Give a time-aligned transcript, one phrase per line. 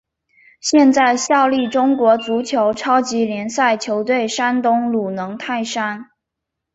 [0.59, 6.09] 现在效力中国足球超级联赛球队山东鲁能泰山。